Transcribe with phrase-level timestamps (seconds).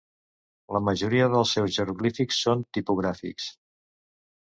[0.75, 3.55] La majoria dels seus jeroglífics són tipogràfics.